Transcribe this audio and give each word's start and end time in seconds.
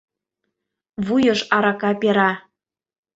Вуйыш 1.05 1.39
арака 1.55 1.91
пера. 2.01 2.31